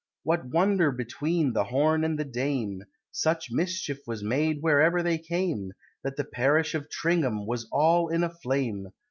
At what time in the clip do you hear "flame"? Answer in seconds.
8.31-8.87